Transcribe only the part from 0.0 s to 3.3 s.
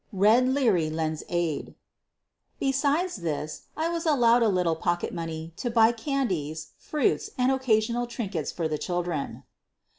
"BED" liEABY LENDS AID Besides